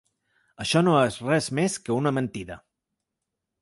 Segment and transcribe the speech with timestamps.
[0.65, 2.63] Això no és res més que una mentida.